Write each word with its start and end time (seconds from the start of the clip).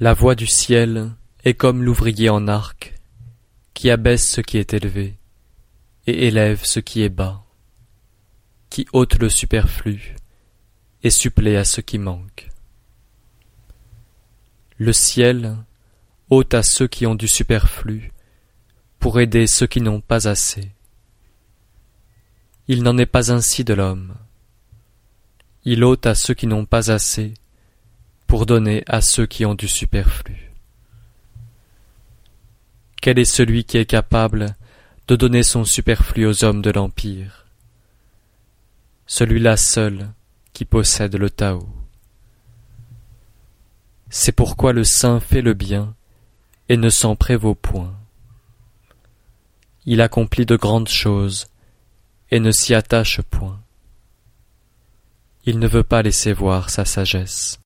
La 0.00 0.12
voix 0.12 0.34
du 0.34 0.48
ciel 0.48 1.12
est 1.44 1.54
comme 1.54 1.84
l'ouvrier 1.84 2.28
en 2.28 2.48
arc, 2.48 2.94
qui 3.74 3.90
abaisse 3.90 4.28
ce 4.28 4.40
qui 4.40 4.58
est 4.58 4.74
élevé, 4.74 5.14
et 6.08 6.26
élève 6.26 6.64
ce 6.64 6.80
qui 6.80 7.02
est 7.02 7.08
bas, 7.08 7.44
qui 8.70 8.88
ôte 8.92 9.20
le 9.20 9.28
superflu, 9.28 10.16
et 11.04 11.10
supplée 11.10 11.56
à 11.56 11.64
ce 11.64 11.80
qui 11.80 11.98
manque. 11.98 12.50
Le 14.78 14.92
ciel 14.92 15.58
ôte 16.28 16.54
à 16.54 16.64
ceux 16.64 16.88
qui 16.88 17.06
ont 17.06 17.14
du 17.14 17.28
superflu, 17.28 18.12
pour 18.98 19.20
aider 19.20 19.46
ceux 19.46 19.68
qui 19.68 19.80
n'ont 19.80 20.00
pas 20.00 20.26
assez. 20.26 20.72
Il 22.66 22.82
n'en 22.82 22.98
est 22.98 23.06
pas 23.06 23.30
ainsi 23.30 23.62
de 23.62 23.74
l'homme. 23.74 24.16
Il 25.64 25.84
ôte 25.84 26.06
à 26.06 26.16
ceux 26.16 26.34
qui 26.34 26.48
n'ont 26.48 26.66
pas 26.66 26.90
assez, 26.90 27.34
pour 28.26 28.46
donner 28.46 28.82
à 28.86 29.00
ceux 29.00 29.26
qui 29.26 29.44
ont 29.44 29.54
du 29.54 29.68
superflu. 29.68 30.50
Quel 33.00 33.18
est 33.18 33.24
celui 33.24 33.64
qui 33.64 33.76
est 33.76 33.86
capable 33.86 34.56
de 35.08 35.16
donner 35.16 35.42
son 35.42 35.64
superflu 35.64 36.26
aux 36.26 36.44
hommes 36.44 36.62
de 36.62 36.70
l'Empire? 36.70 37.44
Celui-là 39.06 39.56
seul 39.56 40.10
qui 40.54 40.64
possède 40.64 41.16
le 41.16 41.28
Tao. 41.28 41.68
C'est 44.08 44.32
pourquoi 44.32 44.72
le 44.72 44.84
saint 44.84 45.20
fait 45.20 45.42
le 45.42 45.54
bien 45.54 45.94
et 46.68 46.76
ne 46.76 46.88
s'en 46.88 47.16
prévaut 47.16 47.54
point. 47.54 47.94
Il 49.86 50.00
accomplit 50.00 50.46
de 50.46 50.56
grandes 50.56 50.88
choses 50.88 51.48
et 52.30 52.40
ne 52.40 52.50
s'y 52.50 52.74
attache 52.74 53.20
point. 53.20 53.60
Il 55.44 55.58
ne 55.58 55.68
veut 55.68 55.84
pas 55.84 56.00
laisser 56.00 56.32
voir 56.32 56.70
sa 56.70 56.86
sagesse. 56.86 57.60